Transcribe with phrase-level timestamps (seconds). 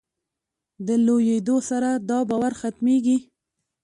[0.87, 3.17] د لویېدو سره دا باور ختمېږي.